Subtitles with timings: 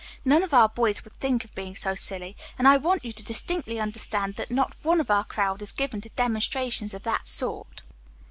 [0.25, 3.23] None of our boys would think of being so silly, and I want you to
[3.23, 7.83] distinctly understand that not one of our crowd is given to demonstrations of that sort."